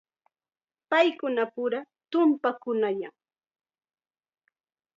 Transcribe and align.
Paykunapura 0.89 1.79
tumpanakuyan. 2.11 3.13